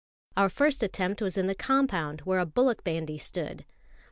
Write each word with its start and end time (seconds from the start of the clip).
Our 0.35 0.49
first 0.49 0.81
attempt 0.81 1.21
was 1.21 1.37
in 1.37 1.45
the 1.45 1.53
compound, 1.53 2.21
where 2.21 2.39
a 2.39 2.45
bullock 2.47 2.83
bandy 2.83 3.19
stood. 3.19 3.65